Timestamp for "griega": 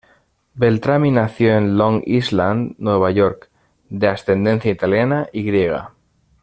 5.43-5.93